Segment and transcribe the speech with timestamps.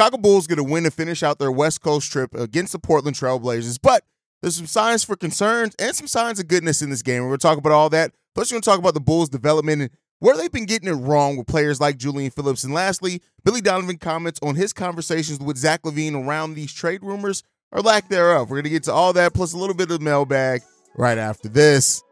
[0.00, 3.18] Chicago Bulls get a win to finish out their West Coast trip against the Portland
[3.18, 4.02] Trailblazers, but
[4.40, 7.20] there's some signs for concerns and some signs of goodness in this game.
[7.20, 8.12] We're going to talk about all that.
[8.34, 10.92] Plus, we're going to talk about the Bulls' development and where they've been getting it
[10.92, 12.64] wrong with players like Julian Phillips.
[12.64, 17.42] And lastly, Billy Donovan comments on his conversations with Zach LaVine around these trade rumors
[17.70, 18.48] or lack thereof.
[18.48, 20.62] We're going to get to all that plus a little bit of mailbag
[20.96, 22.02] right after this.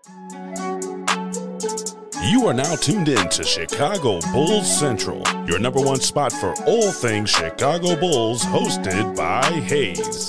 [2.21, 6.91] You are now tuned in to Chicago Bulls Central, your number one spot for all
[6.91, 10.29] things Chicago Bulls, hosted by Haize.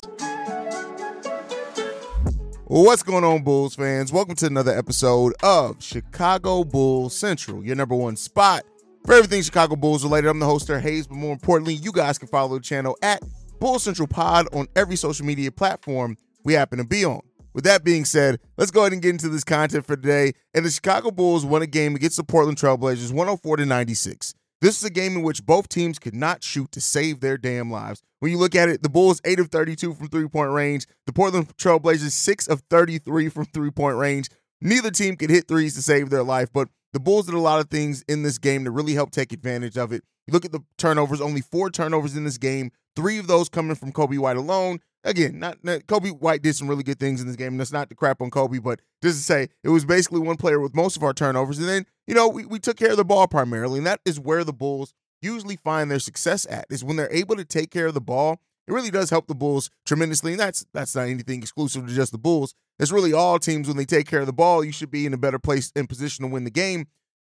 [2.65, 4.13] What's going on, Bulls fans?
[4.13, 8.65] Welcome to another episode of Chicago Bulls Central, your number one spot
[9.03, 10.27] for everything Chicago Bulls related.
[10.29, 13.23] I'm the host, there, Haize, but more importantly, you guys can follow the channel at
[13.59, 17.21] Bull Central Pod on every social media platform we happen to be on.
[17.53, 20.33] With that being said, let's go ahead and get into this content for today.
[20.53, 24.33] And the Chicago Bulls won a game against the Portland Trailblazers 104 to 96.
[24.61, 27.71] This is a game in which both teams could not shoot to save their damn
[27.71, 28.01] lives.
[28.19, 31.13] When you look at it, the Bulls 8 of 32 from three point range, the
[31.13, 34.29] Portland Trailblazers 6 of 33 from three point range.
[34.61, 37.61] Neither team could hit threes to save their life, but the Bulls did a lot
[37.61, 40.03] of things in this game to really help take advantage of it.
[40.27, 43.75] You look at the turnovers, only four turnovers in this game, three of those coming
[43.75, 44.79] from Coby White alone.
[45.03, 47.53] Again, not, not Coby White did some really good things in this game.
[47.53, 50.35] And that's not the crap on Coby, but just to say it was basically one
[50.35, 51.57] player with most of our turnovers.
[51.57, 53.77] And then, you know, we, we took care of the ball primarily.
[53.77, 57.35] And that is where the Bulls usually find their success at, is when they're able
[57.37, 58.41] to take care of the ball.
[58.67, 60.31] It really does help the Bulls tremendously.
[60.31, 62.53] And that's that's not anything exclusive to just the Bulls.
[62.77, 65.13] It's really all teams when they take care of the ball, you should be in
[65.13, 66.87] a better place and position to win the game.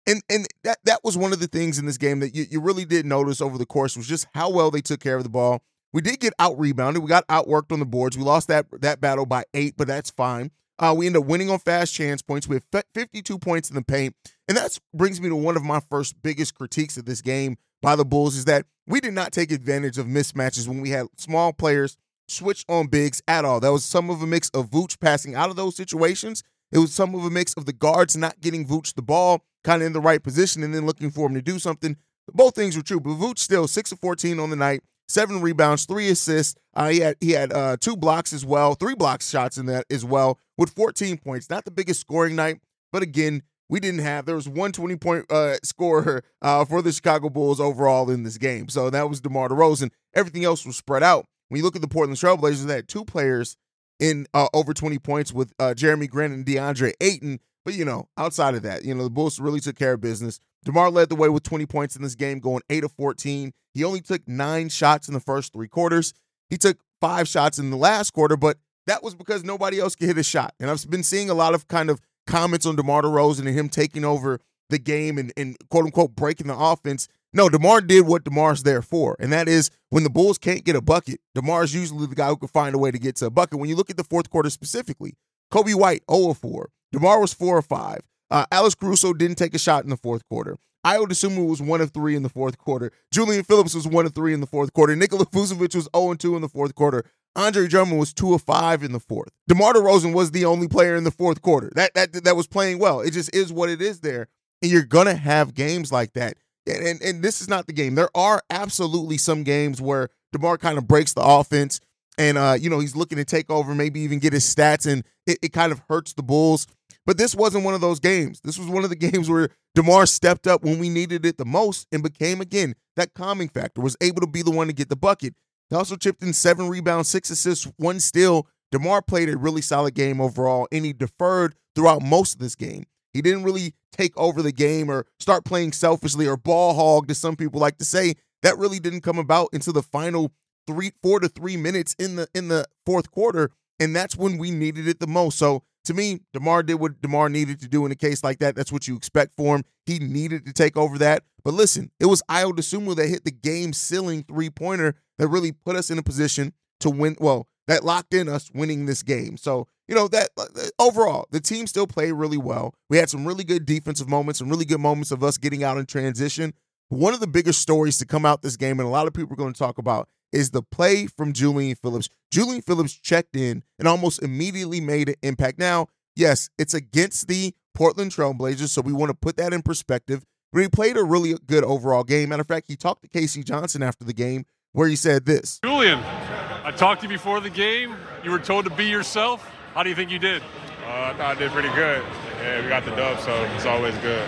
[0.08, 2.62] And and that that was one of the things in this game that you, you
[2.62, 5.30] really did notice over the course was just how well they took care of the
[5.30, 5.62] ball
[5.94, 7.02] we did get out rebounded.
[7.02, 8.18] We got outworked on the boards.
[8.18, 10.52] We lost that that battle by eight, but that's fine.
[10.78, 12.48] Uh, we end up winning on fast chance points.
[12.48, 14.16] We have 52 points in the paint,
[14.48, 17.96] and that brings me to one of my first biggest critiques of this game by
[17.96, 21.54] the Bulls is that we did not take advantage of mismatches when we had small
[21.54, 23.60] players switch on bigs at all.
[23.60, 26.44] That was some of a mix of Vooch passing out of those situations.
[26.72, 29.82] It was some of a mix of the guards not getting Vooch the ball kind
[29.82, 31.98] of in the right position and then looking for him to do something.
[32.32, 35.86] Both things were true, but Vooch still six of 14 on the night, seven rebounds,
[35.86, 36.56] three assists.
[36.74, 39.86] Uh, he had he had uh, two blocks as well, three block shots in that
[39.90, 41.50] as well, with 14 points.
[41.50, 42.60] Not the biggest scoring night,
[42.94, 44.26] but again, we didn't have.
[44.26, 48.38] There was one 20 point uh, scorer uh, for the Chicago Bulls overall in this
[48.38, 49.92] game, so that was DeMar DeRozan.
[50.14, 51.26] Everything else was spread out.
[51.50, 53.58] When you look at the Portland Trailblazers, they had two players
[54.00, 57.40] in uh, over 20 points with uh, Jerami Grant and DeAndre Ayton.
[57.70, 60.40] But you know, outside of that, you know, the Bulls really took care of business.
[60.66, 63.52] DeMar led the way with 20 points in this game, going 8 of 14.
[63.76, 66.12] He only took nine shots in the first three quarters.
[66.50, 70.08] He took five shots in the last quarter, but that was because nobody else could
[70.08, 70.56] hit a shot.
[70.60, 73.70] And I've been seeing a lot of kind of comments on DeMar DeRozan and him
[73.70, 74.40] taking over
[74.72, 77.08] the game and, and quote unquote breaking the offense.
[77.34, 80.76] No, DeMar did what DeMar's there for, and that is when the Bulls can't get
[80.76, 83.30] a bucket, DeMar's usually the guy who can find a way to get to a
[83.30, 83.60] bucket.
[83.60, 85.14] When you look at the fourth quarter specifically,
[85.52, 88.00] Coby White 0 of 4, DeMar was 4 or 5.
[88.32, 90.58] Uh, Alex Caruso didn't take a shot in the fourth quarter.
[90.86, 92.92] Ayo Dosunmu was one of three in the fourth quarter.
[93.12, 94.96] Julian Phillips was one of three in the fourth quarter.
[94.96, 97.04] Nikola Vucevic was 0 2 in the fourth quarter.
[97.36, 99.30] Andre Drummond was two of five in the fourth.
[99.48, 102.80] DeMar DeRozan was the only player in the fourth quarter that that that was playing
[102.80, 103.02] well.
[103.02, 104.28] It just is what it is there,
[104.62, 106.38] and you're gonna have games like that.
[106.66, 107.96] And and, and this is not the game.
[107.96, 111.80] There are absolutely some games where DeMar kind of breaks the offense,
[112.18, 115.04] and uh, you know he's looking to take over, maybe even get his stats, and
[115.28, 116.68] it, it kind of hurts the Bulls.
[117.10, 118.40] But this wasn't one of those games.
[118.44, 121.46] This was one of the games where DeMar stepped up when we needed it the
[121.46, 124.90] most and became, again, that calming factor, was able to be the one to get
[124.90, 125.34] the bucket.
[125.72, 128.46] He also chipped in seven rebounds, six assists, one steal.
[128.72, 132.84] DeMar played a really solid game overall, and he deferred throughout most of this game.
[133.12, 137.18] He didn't really take over the game or start playing selfishly or ball hog, as
[137.18, 138.18] some people like to say.
[138.44, 140.32] That really didn't come about until the final
[140.68, 144.52] three, four to three minutes in the in the fourth quarter, and that's when we
[144.52, 145.40] needed it the most.
[145.40, 148.56] So to me, DeMar did what DeMar needed to do in a case like that.
[148.56, 149.64] That's what you expect for him.
[149.88, 151.24] He needed to take over that.
[151.44, 155.52] But listen, it was Ayo Dosunmu that hit the game sealing three pointer that really
[155.52, 157.16] put us in a position to win.
[157.20, 159.36] Well, that locked in us winning this game.
[159.36, 160.46] So, you know, that uh,
[160.78, 162.76] overall, the team still played really well.
[162.88, 165.80] We had some really good defensive moments, some really good moments of us getting out
[165.80, 166.54] in transition.
[166.90, 169.34] One of the biggest stories to come out this game, and a lot of people
[169.34, 172.10] are going to talk about, is the play from Julian Phillips.
[172.32, 175.60] Julian Phillips checked in and almost immediately made an impact.
[175.60, 180.26] Now, yes, it's against the Portland Trailblazers, so we want to put that in perspective.
[180.52, 182.30] But he played a really good overall game.
[182.30, 183.44] Matter of fact, he talked to K.C.
[183.44, 187.52] Johnson after the game where he said this Julian, I talked to you before the
[187.52, 187.96] game.
[188.24, 189.48] You were told to be yourself.
[189.76, 190.42] How do you think you did?
[190.42, 192.04] Uh, I thought I did pretty good.
[192.42, 194.26] Yeah, we got the dub, so it's always good.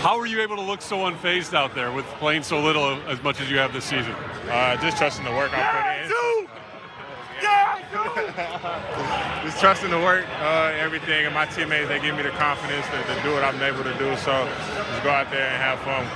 [0.00, 3.20] How were you able to look so unfazed out there with playing so little as
[3.22, 4.12] much as you have this season?
[4.48, 6.10] Uh, just trusting the work I put in.
[9.44, 13.14] just trusting the work, uh, everything, and my teammates, they give me the confidence to,
[13.14, 14.16] to, do what I'm able to do.
[14.18, 14.48] So
[14.90, 16.06] just go out there and have fun.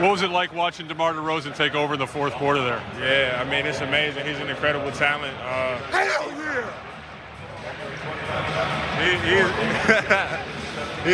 [0.00, 2.82] What was it like watching DeMar DeRozan take over in the fourth quarter there?
[3.00, 4.24] Yeah, I mean, it's amazing.
[4.26, 5.36] He's an incredible talent.
[5.38, 6.84] Uh, Hell yeah!
[8.98, 10.48] He, he's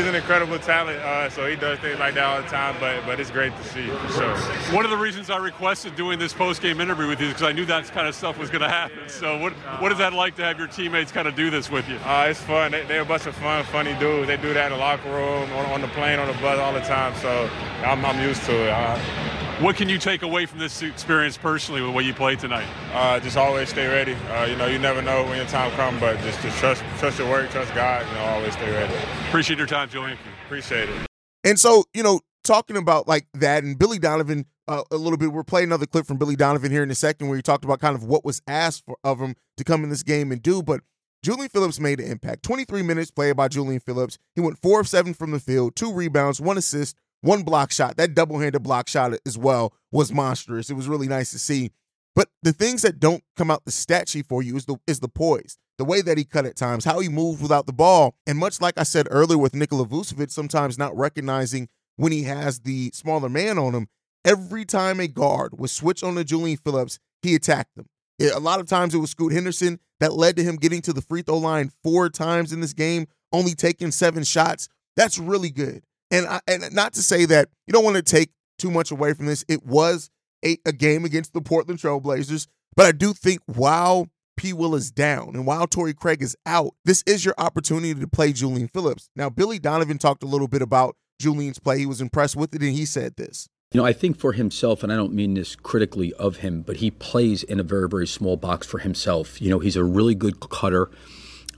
[0.02, 2.75] an incredible talent, uh, so he does things like that all the time.
[2.81, 4.37] But but it's great to see for sure.
[4.75, 7.49] One of the reasons I requested doing this post game interview with you is because
[7.49, 9.08] I knew that kind of stuff was going to happen.
[9.08, 11.88] So what what is that like to have your teammates kind of do this with
[11.88, 11.96] you?
[11.96, 12.73] Uh, it's fun.
[12.73, 14.26] They, are a bunch of fun, funny dudes.
[14.26, 16.73] They do that in the locker room, on, on the plane, on the bus all
[16.73, 17.14] the time.
[17.20, 17.49] So
[17.85, 19.33] I'm, I'm used to it.
[19.60, 22.66] What can you take away from this experience personally with what you played tonight?
[22.92, 24.14] Uh, just always stay ready.
[24.14, 27.18] Uh, you know, you never know when your time comes, but just, just trust trust
[27.18, 28.06] your work, trust God.
[28.06, 28.94] You know, always stay ready.
[29.28, 30.18] Appreciate your time, Julian.
[30.46, 31.06] Appreciate it.
[31.44, 35.32] And so, you know, talking about like that and Billy Donovan uh, a little bit.
[35.32, 37.80] We're playing another clip from Billy Donovan here in a second where he talked about
[37.80, 40.62] kind of what was asked for, of him to come in this game and do.
[40.62, 40.80] But
[41.22, 42.42] Julian Phillips made an impact.
[42.42, 44.18] 23 minutes played by Julian Phillips.
[44.34, 47.96] He went four of seven from the field, two rebounds, one assist, one block shot.
[47.96, 50.70] That double handed block shot as well was monstrous.
[50.70, 51.70] It was really nice to see.
[52.14, 55.00] But the things that don't come out the stat sheet for you is the is
[55.00, 58.14] the poise, the way that he cut at times, how he moved without the ball,
[58.26, 62.60] and much like I said earlier with Nikola Vucevic, sometimes not recognizing when he has
[62.60, 63.88] the smaller man on him.
[64.24, 67.88] Every time a guard was switched on to Julian Phillips, he attacked them.
[68.18, 70.92] It, a lot of times it was Scoot Henderson that led to him getting to
[70.92, 74.68] the free throw line four times in this game, only taking seven shots.
[74.96, 75.84] That's really good.
[76.10, 79.14] And I, and not to say that you don't want to take too much away
[79.14, 79.44] from this.
[79.48, 80.10] It was
[80.44, 82.46] a, a game against the Portland Trailblazers,
[82.76, 84.52] but I do think while P.
[84.52, 88.32] Will is down and while Torrey Craig is out, this is your opportunity to play
[88.32, 89.08] Julian Phillips.
[89.16, 91.78] Now, Billy Donovan talked a little bit about Julian's play.
[91.78, 93.48] He was impressed with it, and he said this.
[93.72, 96.76] You know, I think for himself, and I don't mean this critically of him, but
[96.76, 99.40] he plays in a very, very small box for himself.
[99.40, 100.90] You know, he's a really good cutter.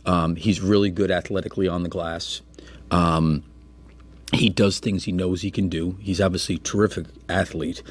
[0.06, 2.40] Um, he's really good athletically on the glass.
[2.90, 3.42] Um,
[4.32, 5.96] he does things he knows he can do.
[6.00, 7.82] He's obviously a terrific athlete.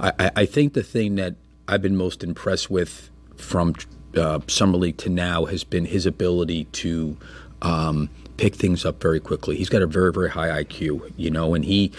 [0.00, 1.34] I, I, I think the thing that
[1.68, 3.74] I've been most impressed with from
[4.16, 7.16] uh, summer league to now has been his ability to
[7.60, 9.56] um, pick things up very quickly.
[9.56, 11.92] He's got a very very high IQ, you know, and he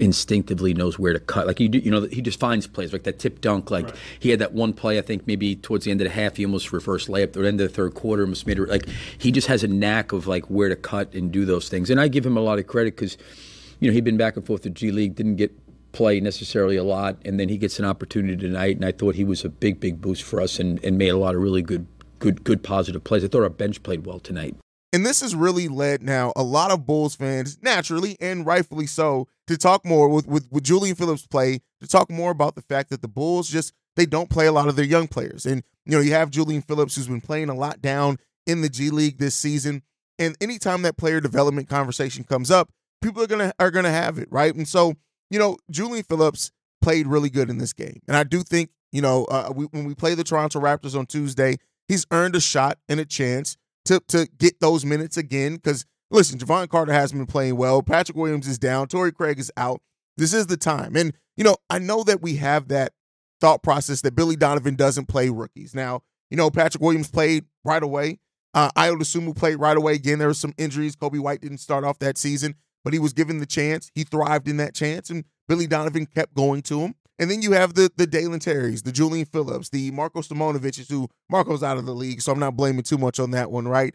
[0.00, 1.46] instinctively knows where to cut.
[1.46, 3.70] Like you, do, you know, he just finds plays like that tip dunk.
[3.70, 3.96] Like right.
[4.18, 6.44] he had that one play, I think maybe towards the end of the half, he
[6.44, 7.24] almost reversed layup.
[7.24, 8.68] At the end of the third quarter, almost made it.
[8.68, 8.88] Like
[9.18, 11.90] he just has a knack of like where to cut and do those things.
[11.90, 13.16] And I give him a lot of credit because,
[13.78, 15.52] you know, he'd been back and forth to G League, didn't get
[15.92, 18.76] play necessarily a lot, and then he gets an opportunity tonight.
[18.76, 21.18] And I thought he was a big, big boost for us and, and made a
[21.18, 21.86] lot of really good,
[22.20, 23.24] good, good positive plays.
[23.24, 24.56] I thought our bench played well tonight.
[24.92, 29.28] And this has really led now a lot of Bulls fans, naturally and rightfully so,
[29.46, 32.90] to talk more with, with, with Julian Phillips' play, to talk more about the fact
[32.90, 35.46] that the Bulls just they don't play a lot of their young players.
[35.46, 38.68] And you know, you have Julian Phillips who's been playing a lot down in the
[38.68, 39.82] G League this season.
[40.18, 42.70] And anytime that player development conversation comes up,
[43.02, 44.54] people are gonna are gonna have it, right?
[44.54, 44.94] And so,
[45.30, 46.50] you know, Julian Phillips
[46.82, 48.00] played really good in this game.
[48.08, 51.06] And I do think, you know, uh, we, when we play the Toronto Raptors on
[51.06, 51.56] Tuesday,
[51.88, 53.56] he's earned a shot and a chance
[53.86, 55.56] to to get those minutes again.
[55.56, 57.82] Because listen, Jevon Carter hasn't been playing well.
[57.82, 58.88] Patrick Williams is down.
[58.88, 59.80] Torrey Craig is out.
[60.16, 60.96] This is the time.
[60.96, 62.92] And you know, I know that we have that
[63.40, 65.74] thought process that Billy Donovan doesn't play rookies.
[65.74, 68.18] Now, you know, Patrick Williams played right away.
[68.52, 69.94] Uh, Ayo Dosunmu played right away.
[69.94, 70.96] Again, there were some injuries.
[70.96, 73.90] Coby White didn't start off that season, but he was given the chance.
[73.94, 76.94] He thrived in that chance, and Billy Donovan kept going to him.
[77.20, 81.08] And then you have the the Dalen Terrys, the Julian Phillips, the Marko Simonovic, who
[81.30, 83.94] Marko's out of the league, so I'm not blaming too much on that one, right?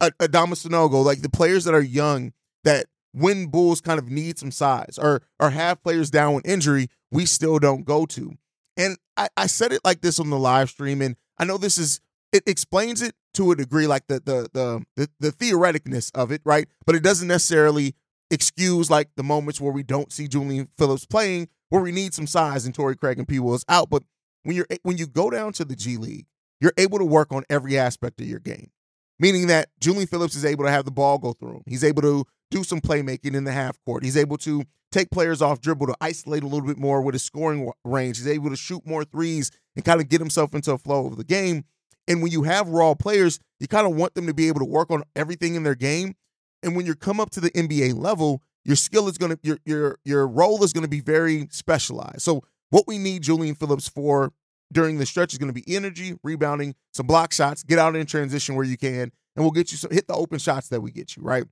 [0.00, 2.32] Adama Sanogo, like the players that are young
[2.64, 6.88] that when Bulls kind of need some size or or have players down with injury,
[7.12, 8.32] we still don't go to.
[8.76, 11.78] And I, I said it like this on the live stream, and I know this
[11.78, 12.00] is
[12.32, 16.42] it explains it to a degree, like the the the the, the theoreticness of it,
[16.44, 16.66] right?
[16.84, 17.94] But it doesn't necessarily
[18.28, 22.26] excuse like the moments where we don't see Julian Phillips playing where we need some
[22.26, 23.38] size and Torrey Craig and P.
[23.38, 23.90] Will is out.
[23.90, 24.02] But
[24.42, 26.26] when you're when you go down to the G League,
[26.60, 28.70] you're able to work on every aspect of your game.
[29.18, 31.62] Meaning that Julian Phillips is able to have the ball go through him.
[31.66, 34.04] He's able to do some playmaking in the half court.
[34.04, 37.22] He's able to take players off dribble to isolate a little bit more with his
[37.22, 38.18] scoring range.
[38.18, 41.16] He's able to shoot more threes and kind of get himself into a flow of
[41.16, 41.64] the game.
[42.06, 44.66] And when you have raw players, you kind of want them to be able to
[44.66, 46.14] work on everything in their game.
[46.62, 49.58] And when you come up to the NBA level, your skill is going to your
[49.64, 52.22] your your role is going to be very specialized.
[52.22, 54.32] So what we need Julian Phillips for
[54.72, 58.04] during the stretch is going to be energy, rebounding, some block shots, get out in
[58.06, 60.90] transition where you can, and we'll get you some hit the open shots that we
[60.90, 61.44] get you, right?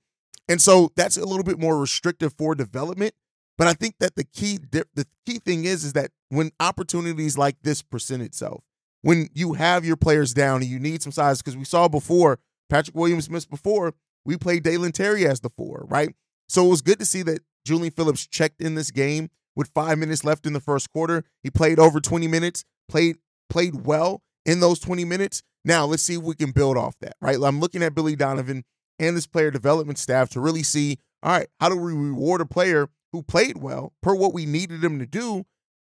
[0.49, 3.15] And so that's a little bit more restrictive for development.
[3.57, 7.57] But I think that the key the key thing is is that when opportunities like
[7.63, 8.65] this present itself,
[9.03, 12.41] when you have your players down and you need some size, because we saw before
[12.69, 13.95] Patrick Williams missed before,
[14.25, 16.13] we played Dalen Terry as the four, right?
[16.49, 19.99] So it was good to see that Julian Phillips checked in this game with five
[19.99, 21.25] minutes left in the first quarter.
[21.43, 23.17] He played over 20 minutes, played
[23.51, 25.43] played well in those 20 minutes.
[25.65, 27.39] Now let's see if we can build off that, right?
[27.43, 28.65] I'm looking at Billy Donovan
[28.99, 32.47] and this player development staff to really see, all right, how do we reward a
[32.47, 35.45] player who played well per what we needed him to do?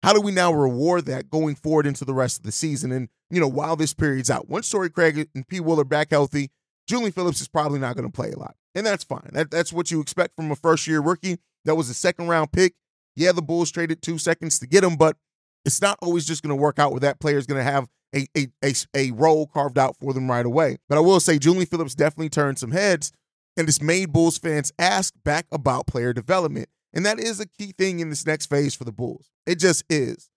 [0.04, 2.92] How do we now reward that going forward into the rest of the season?
[2.92, 5.62] And, you know, while this period's out, once Torrey Craig and P.
[5.62, 6.52] Will are back healthy,
[6.88, 8.56] Julian Phillips is probably not going to play a lot.
[8.76, 9.30] And that's fine.
[9.34, 11.38] That, that's what you expect from a first year rookie.
[11.66, 12.74] That was a second round pick.
[13.16, 15.18] Yeah, the Bulls traded two seconds to get him, but
[15.66, 17.88] it's not always just going to work out where that player is going to have
[18.16, 20.78] a, a, a, a role carved out for them right away.
[20.90, 23.12] But I will say Julian Phillips definitely turned some heads,
[23.56, 26.70] and it's made Bulls fans ask back about player development.
[26.94, 29.30] And that is a key thing in this next phase for the Bulls.
[29.46, 30.30] It just is.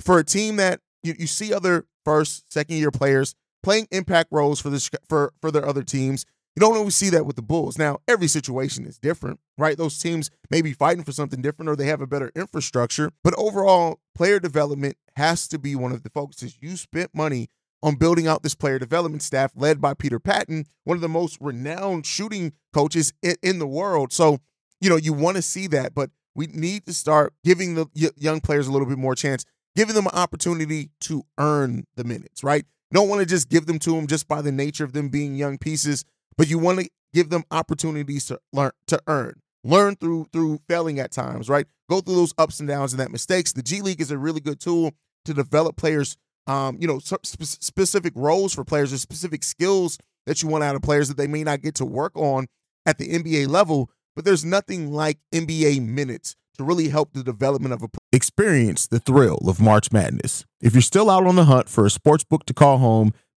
[0.00, 4.60] For a team that you, you see other first, second year players playing impact roles
[4.60, 7.78] for this for, for their other teams, you don't always see that with the Bulls.
[7.78, 9.76] Now, every situation is different, right?
[9.76, 13.10] Those teams may be fighting for something different or they have a better infrastructure.
[13.24, 16.58] But overall, player development has to be one of the focuses.
[16.60, 17.48] You spent money
[17.82, 21.38] on building out this player development staff led by Peter Patton, one of the most
[21.40, 24.12] renowned shooting coaches in, the world.
[24.12, 24.38] So,
[24.80, 28.40] you know, you want to see that, but we need to start giving the young
[28.40, 29.44] players a little bit more chance,
[29.74, 32.64] giving them an opportunity to earn the minutes, right?
[32.92, 35.34] Don't want to just give them to them just by the nature of them being
[35.34, 36.04] young pieces
[36.36, 39.34] but you want to give them opportunities to learn to earn
[39.64, 41.66] learn through through failing at times right?
[41.88, 43.52] Go through those ups and downs and that mistakes.
[43.52, 44.92] The g league is a really good tool
[45.24, 50.42] to develop players um you know sp- specific roles for players or specific skills that
[50.42, 52.46] you want out of players that they may not get to work on
[52.86, 53.90] at the nba level.
[54.14, 58.98] But there's nothing like nba minutes to really help the development of a experience the
[58.98, 60.44] thrill of march madness.
[60.60, 63.12] If you're still out on the hunt for a sports book to call home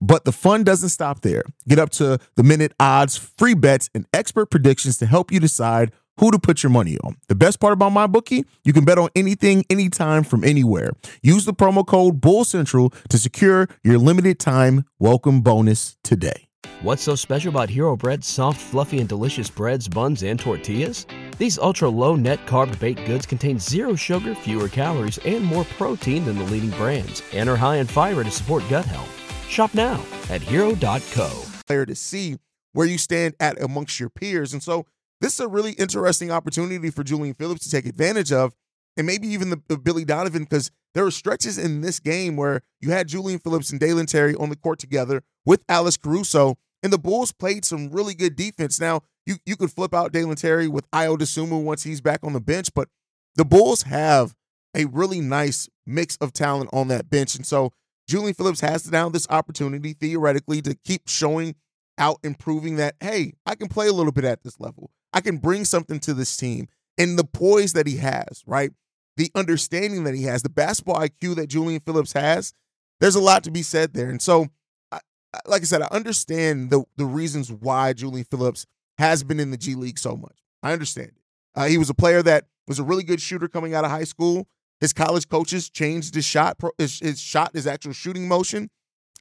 [0.00, 1.42] but the fun doesn't stop there.
[1.68, 5.92] Get up to the minute odds, free bets, and expert predictions to help you decide
[6.18, 7.16] who to put your money on.
[7.28, 10.92] The best part about MyBookie, you can bet on anything, anytime, from anywhere.
[11.22, 16.48] Use the promo code Bull Central to secure your limited time welcome bonus today.
[16.82, 21.06] What's so special about Hero Bread's soft, fluffy, and delicious breads, buns, and tortillas?
[21.38, 26.24] These ultra low net carb baked goods contain zero sugar, fewer calories, and more protein
[26.24, 29.15] than the leading brands, and are high in fiber to support gut health.
[29.48, 31.42] Shop now at hero.co.
[31.68, 32.36] To see
[32.74, 34.52] where you stand at amongst your peers.
[34.52, 34.86] And so
[35.20, 38.54] this is a really interesting opportunity for Julian Phillips to take advantage of,
[38.96, 42.60] and maybe even the, the Billy Donovan, because there were stretches in this game where
[42.80, 46.92] you had Julian Phillips and Dalen Terry on the court together with Alex Caruso, and
[46.92, 48.78] the Bulls played some really good defense.
[48.78, 52.32] Now, you, you could flip out Dalen Terry with Ayo Dosunmu once he's back on
[52.32, 52.88] the bench, but
[53.34, 54.34] the Bulls have
[54.76, 57.34] a really nice mix of talent on that bench.
[57.34, 57.72] And so
[58.06, 61.56] Julian Phillips has now this opportunity theoretically to keep showing
[61.98, 64.90] out and proving that, hey, I can play a little bit at this level.
[65.12, 66.68] I can bring something to this team.
[66.98, 68.70] And the poise that he has, right?
[69.16, 72.52] The understanding that he has, the basketball IQ that Julian Phillips has,
[73.00, 74.08] there's a lot to be said there.
[74.08, 74.48] And so,
[74.92, 75.00] I,
[75.46, 78.66] like I said, I understand the, the reasons why Julian Phillips
[78.98, 80.38] has been in the G League so much.
[80.62, 81.22] I understand it.
[81.54, 84.04] Uh, he was a player that was a really good shooter coming out of high
[84.04, 84.46] school.
[84.80, 88.70] His college coaches changed his shot, his, his shot, his actual shooting motion,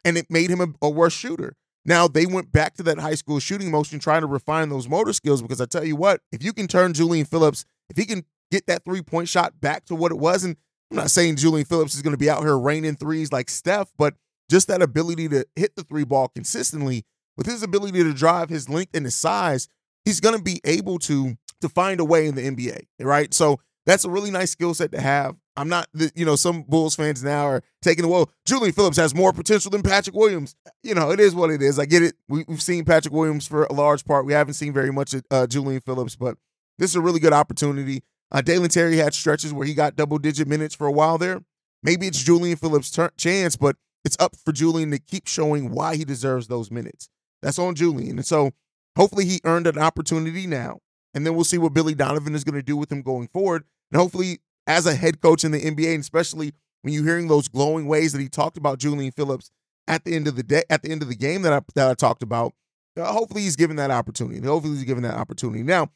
[0.03, 1.55] and it made him a, a worse shooter.
[1.85, 5.13] Now they went back to that high school shooting motion, trying to refine those motor
[5.13, 5.41] skills.
[5.41, 8.67] Because I tell you what, if you can turn Julian Phillips, if he can get
[8.67, 10.57] that three point shot back to what it was, and
[10.91, 13.91] I'm not saying Julian Phillips is going to be out here raining threes like Steph,
[13.97, 14.15] but
[14.49, 17.05] just that ability to hit the three ball consistently
[17.37, 19.67] with his ability to drive his length and his size,
[20.05, 23.33] he's going to be able to to find a way in the NBA, right?
[23.33, 25.35] So that's a really nice skill set to have.
[25.57, 28.97] I'm not, the, you know, some Bulls fans now are taking, the well, Julian Phillips
[28.97, 30.55] has more potential than Patrick Williams.
[30.83, 31.79] You know, it is what it is.
[31.79, 32.15] I get it.
[32.27, 34.25] We, have seen Patrick Williams for a large part.
[34.25, 36.37] We haven't seen very much of uh, Julian Phillips, but
[36.77, 38.03] this is a really good opportunity.
[38.31, 41.41] Uh, Dalen Terry had stretches where he got double digit minutes for a while there.
[41.83, 45.95] Maybe it's Julian Phillips' ter- chance, but it's up for Julian to keep showing why
[45.95, 47.09] he deserves those minutes.
[47.41, 48.17] That's on Julian.
[48.17, 48.51] And so
[48.97, 50.79] hopefully he earned an opportunity now.
[51.13, 53.63] And then we'll see what Billy Donovan is going to do with him going forward.
[53.91, 57.47] And hopefully, as a head coach in the NBA, and especially when you're hearing those
[57.47, 59.51] glowing ways that he talked about Julian Phillips
[59.87, 61.89] at the end of the day, at the end of the game that I that
[61.89, 62.53] I talked about,
[62.97, 64.45] uh, hopefully he's given that opportunity.
[64.45, 65.63] Hopefully he's given that opportunity.
[65.63, 65.89] Now,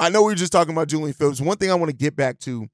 [0.00, 1.40] I know we are just talking about Julian Phillips.
[1.40, 2.68] One thing I want to get back to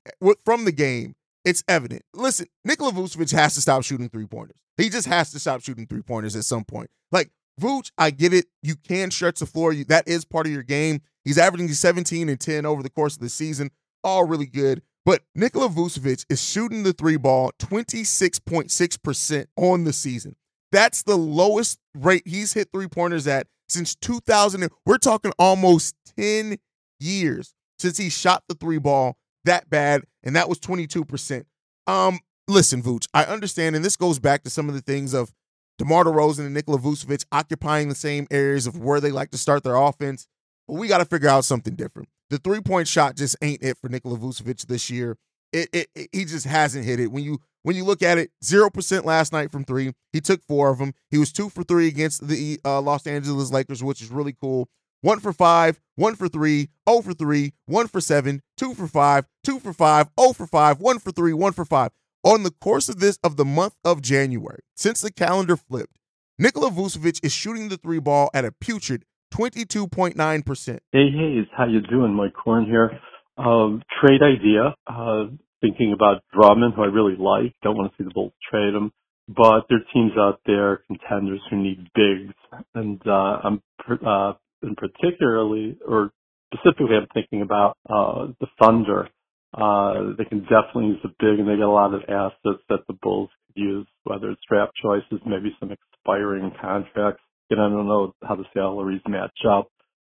[0.44, 2.02] from the game, it's evident.
[2.14, 4.56] Listen, Nikola Vucevic has to stop shooting three pointers.
[4.76, 6.90] He just has to stop shooting three pointers at some point.
[7.12, 8.46] Like Vooch, I get it.
[8.62, 9.72] You can stretch the floor.
[9.72, 11.00] You, that is part of your game.
[11.24, 13.70] He's averaging 17 and 10 over the course of the season.
[14.02, 14.82] All really good.
[15.04, 20.36] But Nikola Vucevic is shooting the three ball 26.6% on the season.
[20.72, 24.68] That's the lowest rate he's hit three pointers at since 2000.
[24.86, 26.56] We're talking almost 10
[26.98, 31.44] years since he shot the three ball that bad, and that was 22%.
[31.86, 35.32] Um, listen, Vooch, I understand, and this goes back to some of the things of
[35.78, 39.64] DeMar DeRozan and Nikola Vucevic occupying the same areas of where they like to start
[39.64, 40.26] their offense.
[40.66, 42.08] But we got to figure out something different.
[42.34, 45.16] The three point shot just ain't it for Nikola Vucevic this year.
[45.52, 47.12] It, it, it, he just hasn't hit it.
[47.12, 49.92] When you when you look at it, zero percent last night from three.
[50.12, 50.94] He took four of them.
[51.12, 54.68] He was two for three against the uh, Los Angeles Lakers, which is really cool.
[55.00, 59.26] One for five, one for three, oh for three, one for seven, two for five,
[59.44, 61.92] two for five, oh for five, one for three, one for five.
[62.24, 66.00] On the course of this of the month of January, since the calendar flipped,
[66.36, 70.78] Nikola Vucevic is shooting the three ball at a putrid 22.9%.
[70.92, 72.14] Hey, hey, how you doing?
[72.14, 73.00] Mike Horn here.
[73.36, 74.74] Um, trade idea.
[74.86, 75.24] Uh,
[75.60, 77.52] thinking about Drummond, who I really like.
[77.62, 78.92] Don't want to see the Bulls trade him,
[79.28, 82.34] but there are teams out there, contenders who need bigs,
[82.74, 83.62] and uh, I'm
[84.06, 86.12] uh, in particularly or
[86.54, 89.08] specifically, I'm thinking about uh, the Thunder.
[89.52, 92.86] Uh, they can definitely use a big, and they got a lot of assets that
[92.86, 97.22] the Bulls could use, whether it's draft choices, maybe some expiring contracts.
[97.50, 99.68] And I don't know how the salaries match up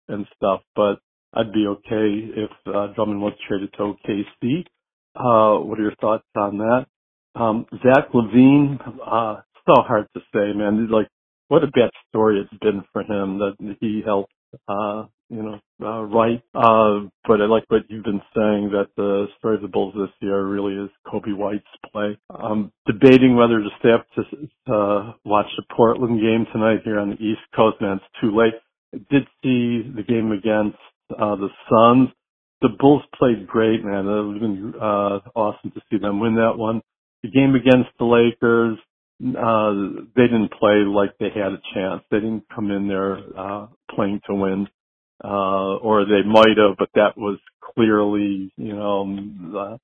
[0.09, 1.01] and stuff, but
[1.35, 4.65] I'd be okay if uh, Drummond was traded to OKC.
[5.17, 6.87] Uh, what are your thoughts on that?
[7.35, 10.89] Um, Zach LaVine, uh, so hard to say, man.
[10.91, 11.09] Like,
[11.49, 14.33] what a bad story it's been for him that he helped
[14.69, 16.43] uh, you know, uh, right.
[16.55, 20.11] Uh, but I like what you've been saying that the story of the Bulls this
[20.21, 22.19] year really is Coby White's play.
[22.31, 27.11] I'm debating whether to stay up to uh, watch the Portland game tonight here on
[27.11, 27.81] the East Coast.
[27.81, 28.55] Man, it's too late.
[28.95, 30.79] I did see the game against
[31.11, 32.09] uh, the Suns.
[32.61, 34.07] The Bulls played great, man.
[34.07, 36.81] It would have been uh, awesome to see them win that one.
[37.23, 38.79] The game against the Lakers,
[39.21, 42.03] uh, they didn't play like they had a chance.
[42.11, 44.69] They didn't come in there uh, playing to win,
[45.23, 47.39] uh, or they might have, but that was
[47.75, 49.17] clearly, you know,
[49.59, 49.77] uh,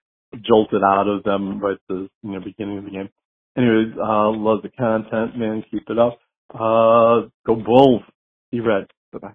[0.46, 3.08] jolted out of them right at the you know beginning of the game.
[3.56, 5.64] Anyways, uh, love the content, man.
[5.70, 6.18] Keep it up.
[6.52, 8.02] Uh, go Bulls.
[8.50, 8.86] Be red.
[9.12, 9.34] Bye bye.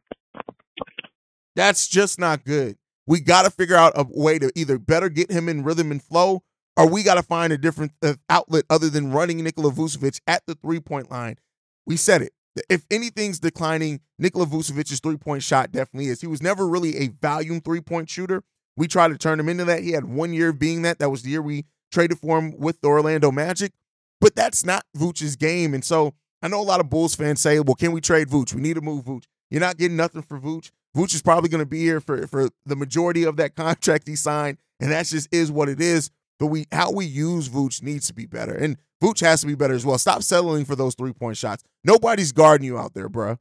[1.55, 2.77] That's just not good.
[3.07, 6.01] We got to figure out a way to either better get him in rhythm and
[6.01, 6.43] flow
[6.77, 10.43] or we got to find a different uh, outlet other than running Nikola Vucevic at
[10.45, 11.37] the three point line.
[11.85, 12.33] We said it.
[12.69, 16.21] If anything's declining, Nikola Vucevic's three point shot definitely is.
[16.21, 18.43] He was never really a volume three point shooter.
[18.77, 19.83] We tried to turn him into that.
[19.83, 20.99] He had one year of being that.
[20.99, 23.73] That was the year we traded for him with the Orlando Magic.
[24.19, 25.73] But that's not Vooch's game.
[25.73, 28.53] And so I know a lot of Bulls fans say, well, can we trade Vooch?
[28.53, 29.25] We need to move Vooch.
[29.49, 30.71] You're not getting nothing for Vooch.
[30.95, 34.15] Vooch is probably going to be here for, for the majority of that contract he
[34.15, 34.57] signed.
[34.79, 36.09] And that just is what it is.
[36.39, 38.53] But we how we use Vooch needs to be better.
[38.53, 39.97] And Vooch has to be better as well.
[39.97, 41.63] Stop settling for those three-point shots.
[41.83, 43.37] Nobody's guarding you out there, bro.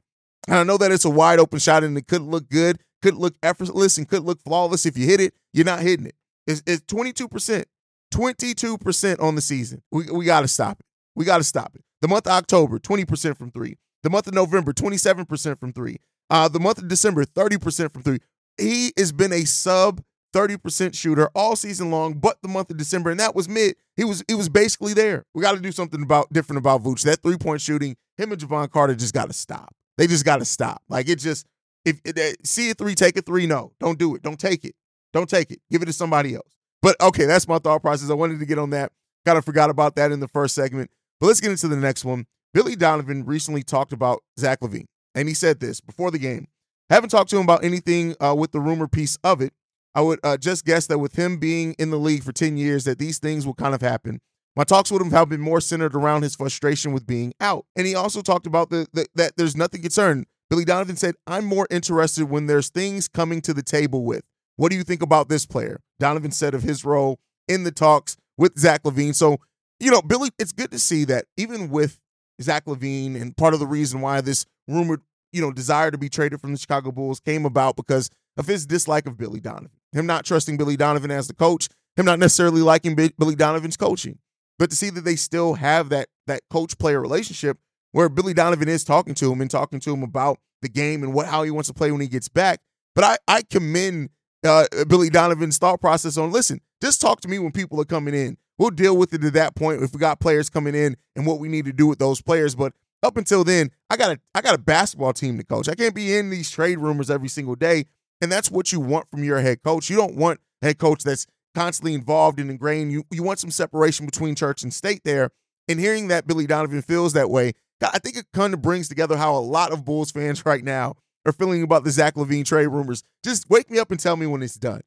[0.47, 3.15] And I know that it's a wide open shot and it could look good, could
[3.15, 4.85] look effortless, and could look flawless.
[4.85, 6.15] If you hit it, you're not hitting it.
[6.47, 7.65] It's, it's 22%.
[8.13, 9.81] 22% on the season.
[9.91, 10.85] We, we got to stop it.
[11.15, 11.83] We got to stop it.
[12.01, 13.75] The month of October, 20% from three.
[14.03, 15.97] The month of November, 27% from three.
[16.29, 18.19] Uh, the month of December, 30% from three.
[18.57, 20.01] He has been a sub
[20.35, 23.75] 30% shooter all season long, but the month of December, and that was mid.
[23.95, 25.25] He was he was basically there.
[25.33, 27.03] We got to do something about different about Vooch.
[27.03, 29.73] That three point shooting, him and Jevon Carter just got to stop.
[29.97, 30.81] They just got to stop.
[30.89, 31.47] Like it just
[31.85, 32.01] if
[32.43, 33.47] see a three, take a three.
[33.47, 34.23] No, don't do it.
[34.23, 34.75] Don't take it.
[35.13, 35.59] Don't take it.
[35.71, 36.55] Give it to somebody else.
[36.81, 38.09] But okay, that's my thought process.
[38.09, 38.91] I wanted to get on that.
[39.25, 40.91] Kind of forgot about that in the first segment.
[41.19, 42.25] But let's get into the next one.
[42.53, 46.47] Billy Donovan recently talked about Zach LaVine, and he said this before the game.
[46.89, 49.53] Haven't talked to him about anything uh, with the rumor piece of it,
[49.95, 52.83] I would uh, just guess that with him being in the league for 10 years,
[52.83, 54.19] that these things will kind of happen.
[54.55, 57.65] My talks with him have been more centered around his frustration with being out.
[57.75, 60.27] And he also talked about the, the, that there's nothing concerned.
[60.49, 64.23] Billy Donovan said, I'm more interested when there's things coming to the table with.
[64.57, 65.81] What do you think about this player?
[65.99, 69.15] Donovan said of his role in the talks with Zach LaVine.
[69.15, 69.37] So,
[69.79, 71.99] you know, Billy, it's good to see that even with
[72.41, 75.01] Zach LaVine and part of the reason why this rumored,
[75.35, 78.65] you know, desire to be traded from the Chicago Bulls came about because of his
[78.65, 79.69] dislike of Billy Donovan.
[79.91, 81.67] Him not trusting Billy Donovan as the coach,
[81.97, 84.19] him not necessarily liking Billy Donovan's coaching.
[84.57, 87.57] But to see that they still have that that coach player relationship
[87.91, 91.13] where Billy Donovan is talking to him and talking to him about the game and
[91.13, 92.61] what how he wants to play when he gets back.
[92.93, 94.09] But I I commend
[94.45, 98.13] uh, Billy Donovan's thought process on listen, just talk to me when people are coming
[98.13, 98.37] in.
[98.57, 101.39] We'll deal with it at that point if we got players coming in and what
[101.39, 102.55] we need to do with those players.
[102.55, 102.71] But
[103.03, 105.69] up until then, I got a I got a basketball team to coach.
[105.69, 107.85] I can't be in these trade rumors every single day.
[108.21, 109.89] And that's what you want from your head coach.
[109.89, 112.91] You don't want a head coach that's constantly involved and ingrained.
[112.91, 115.31] You you want some separation between church and state there.
[115.67, 119.17] And hearing that Billy Donovan feels that way, I think it kind of brings together
[119.17, 122.67] how a lot of Bulls fans right now are feeling about the Zach LaVine trade
[122.67, 123.03] rumors.
[123.23, 124.81] Just wake me up and tell me when it's done.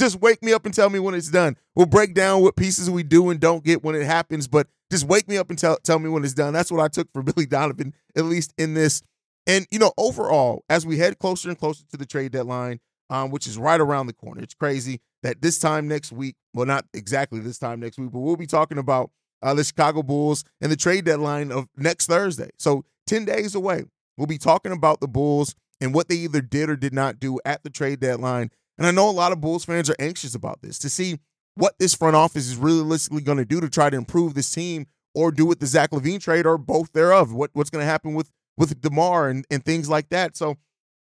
[0.00, 1.56] Just wake me up and tell me when it's done.
[1.76, 5.06] We'll break down what pieces we do and don't get when it happens, but just
[5.06, 6.52] wake me up and tell tell me when it's done.
[6.52, 9.02] That's what I took for Billy Donovan, at least in this.
[9.46, 13.30] And you know, overall, as we head closer and closer to the trade deadline, um,
[13.30, 16.86] which is right around the corner, it's crazy that this time next week, well, not
[16.94, 19.10] exactly this time next week, but we'll be talking about
[19.42, 22.50] uh, the Chicago Bulls and the trade deadline of next Thursday.
[22.58, 23.84] So ten days away,
[24.16, 27.38] we'll be talking about the Bulls and what they either did or did not do
[27.44, 28.50] at the trade deadline.
[28.78, 31.18] And I know a lot of Bulls fans are anxious about this to see
[31.54, 34.86] what this front office is realistically going to do to try to improve this team
[35.14, 37.32] or do with the Zach LaVine trade or both thereof.
[37.32, 40.36] What what's going to happen with with DeMar and, and things like that.
[40.36, 40.56] So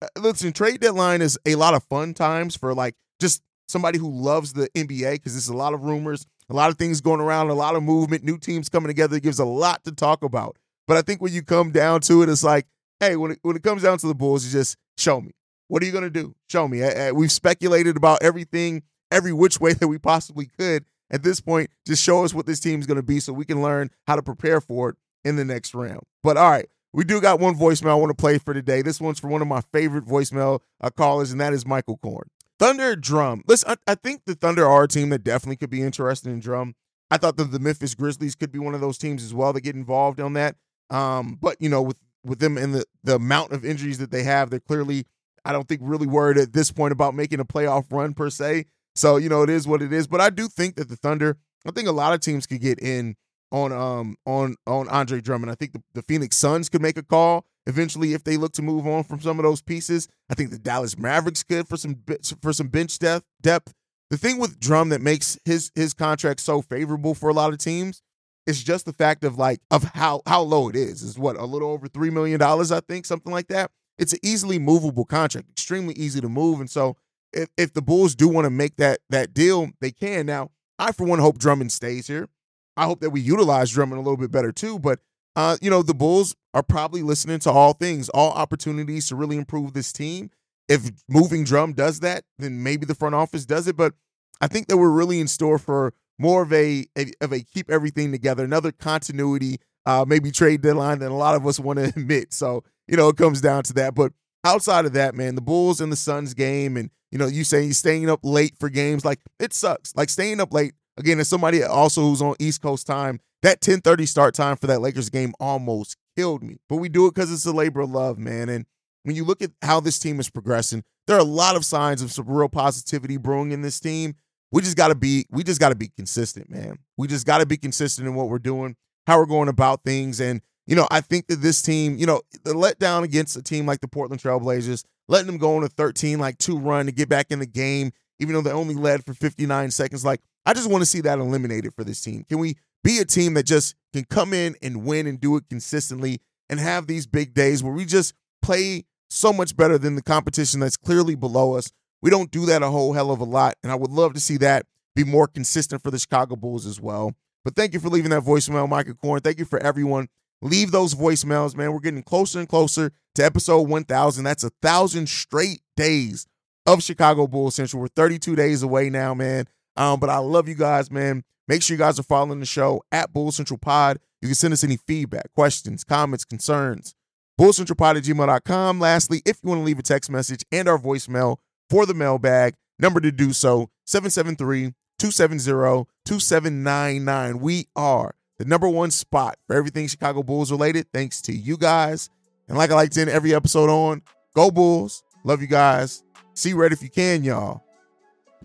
[0.02, 4.10] uh, listen, trade deadline is a lot of fun times for like just somebody who
[4.10, 7.50] loves the NBA because there's a lot of rumors, a lot of things going around,
[7.50, 9.18] a lot of movement, new teams coming together.
[9.18, 10.58] It gives a lot to talk about.
[10.88, 12.68] But I think when you come down to it, it's like
[13.00, 15.32] hey, when it, when it comes down to the Bulls, you just show me.
[15.68, 16.36] What are you going to do?
[16.50, 16.84] Show me.
[16.84, 20.86] I, I, we've speculated about everything, every which way that we possibly could.
[21.10, 23.46] At this point, just show us what this team is going to be so we
[23.46, 26.02] can learn how to prepare for it in the next round.
[26.24, 28.82] But all right, we do got one voicemail I want to play for today.
[28.82, 32.30] This one's for one of my favorite voicemail uh, callers, and that is Michael Korn.
[32.60, 33.43] Thunder Drum.
[33.48, 36.39] Listen, I, I, think the Thunder are a team that definitely could be interested in
[36.39, 36.76] Drum.
[37.12, 39.62] I thought that the Memphis Grizzlies could be one of those teams as well that
[39.62, 40.56] get involved on that.
[40.89, 44.24] Um, but you know, with with them and the, the amount of injuries that they
[44.24, 45.06] have, they're clearly,
[45.46, 48.65] I don't think, really worried at this point about making a playoff run per se.
[48.98, 50.08] So, you know, it is what it is.
[50.08, 52.80] But I do think that the Thunder, I think a lot of teams could get
[52.80, 53.16] in
[53.52, 55.52] on um on on Andre Drummond.
[55.52, 58.62] I think the, the Phoenix Suns could make a call eventually if they look to
[58.62, 60.08] move on from some of those pieces.
[60.30, 62.04] I think the Dallas Mavericks could for some
[62.42, 63.74] for some bench depth depth.
[64.10, 67.60] The thing with Drum that makes his his contract so favorable for a lot of
[67.60, 68.02] teams
[68.48, 71.04] it's just the fact of like of how how low it is.
[71.04, 73.70] Is what a little over three million dollars, I think, something like that.
[74.00, 76.60] It's an easily movable contract, extremely easy to move.
[76.62, 76.96] And so
[77.38, 80.26] if, if the Bulls do want to make that that deal, they can.
[80.26, 82.28] Now, I for one hope Drummond stays here.
[82.76, 84.80] I hope that we utilize Drummond a little bit better too.
[84.80, 85.00] But
[85.36, 89.38] uh, you know, the Bulls are probably listening to all things, all opportunities to really
[89.38, 90.32] improve this team.
[90.67, 93.78] If moving Drum does that, then maybe the front office does it.
[93.78, 93.93] But
[94.41, 97.69] I think that we're really in store for more of a, a of a keep
[97.69, 101.86] everything together, another continuity, uh, maybe trade deadline than a lot of us want to
[101.95, 102.34] admit.
[102.34, 103.95] So you know, it comes down to that.
[103.95, 107.43] But outside of that, man, the Bulls and the Suns game, and you know, you
[107.43, 109.96] saying staying up late for games, like it sucks.
[109.96, 114.08] Like staying up late again, as somebody also who's on East Coast time, that 10:30
[114.08, 116.58] start time for that Lakers game almost killed me.
[116.70, 118.50] But we do it because it's a labor of love, man.
[118.50, 118.65] And
[119.04, 122.02] when you look at how this team is progressing, there are a lot of signs
[122.02, 124.15] of some real positivity brewing in this team
[124.52, 126.80] we just got to be we just got to be consistent, man.
[126.98, 130.20] We just got to be consistent in what we're doing, how we're going about things,
[130.20, 133.65] and you know I think that this team, you know, the letdown against a team
[133.65, 137.10] like the Portland Trailblazers, letting them go on a 13 like two run to get
[137.10, 140.06] back in the game, even though they only led for 59 seconds.
[140.06, 142.26] Like I just want to see that eliminated for this team.
[142.28, 145.43] Can we be a team that just can come in and win and do it
[145.50, 150.02] consistently and have these big days where we just play so much better than the
[150.02, 151.72] competition that's clearly below us?
[152.02, 154.20] We don't do that a whole hell of a lot, and I would love to
[154.20, 154.65] see that
[154.96, 157.13] be more consistent for the Chicago Bulls as well.
[157.43, 159.22] But thank you for leaving that voicemail, Michael Korn.
[159.22, 160.10] Thank you for everyone.
[160.41, 161.72] Leave those voicemails, man.
[161.72, 164.23] We're getting closer and closer to episode 1000.
[164.23, 166.25] That's a thousand straight days
[166.65, 167.82] of Chicago Bulls Central.
[167.82, 169.45] We're 32 days away now, man.
[169.75, 171.23] Um, but I love you guys, man.
[171.47, 173.99] Make sure you guys are following the show at Bull Central Pod.
[174.21, 176.95] You can send us any feedback, questions, comments, concerns.
[177.39, 178.80] BullCentralPod at gmail.com.
[178.80, 181.38] Lastly, if you want to leave a text message and our voicemail,
[181.69, 182.56] for the mailbag.
[182.80, 187.39] Number to do so 773 270 2799.
[187.39, 192.10] We are the number one spot for everything Chicago Bulls related, thanks to you guys.
[192.48, 194.02] And like I like to end every episode on,
[194.34, 195.04] go Bulls.
[195.24, 196.04] Love you guys.
[196.34, 197.64] See red if you can, y'all.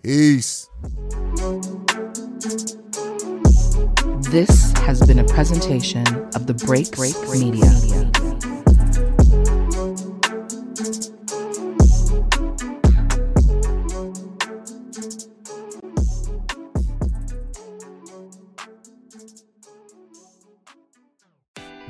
[0.03, 0.67] Peace.
[4.29, 8.52] This has been a presentation of the Break Break Media.